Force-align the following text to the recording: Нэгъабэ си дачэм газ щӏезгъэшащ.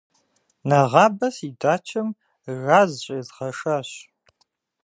Нэгъабэ 0.67 1.27
си 1.35 1.49
дачэм 1.59 2.07
газ 2.65 2.91
щӏезгъэшащ. 3.03 3.89